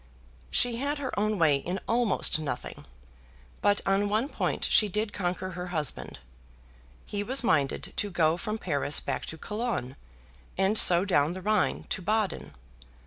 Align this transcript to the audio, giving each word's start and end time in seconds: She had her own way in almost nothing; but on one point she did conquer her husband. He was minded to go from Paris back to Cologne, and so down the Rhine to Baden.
She 0.49 0.77
had 0.77 0.97
her 0.97 1.13
own 1.19 1.37
way 1.37 1.57
in 1.57 1.79
almost 1.87 2.39
nothing; 2.39 2.85
but 3.61 3.81
on 3.85 4.09
one 4.09 4.29
point 4.29 4.65
she 4.65 4.89
did 4.89 5.13
conquer 5.13 5.51
her 5.51 5.67
husband. 5.67 6.17
He 7.05 7.21
was 7.21 7.43
minded 7.43 7.93
to 7.97 8.09
go 8.09 8.35
from 8.35 8.57
Paris 8.57 8.99
back 8.99 9.27
to 9.27 9.37
Cologne, 9.37 9.95
and 10.57 10.75
so 10.75 11.05
down 11.05 11.33
the 11.33 11.41
Rhine 11.43 11.83
to 11.91 12.01
Baden. 12.01 12.55